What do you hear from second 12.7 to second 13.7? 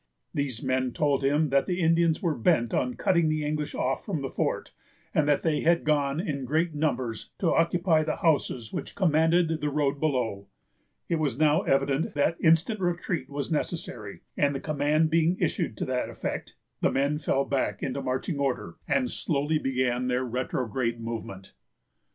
retreat was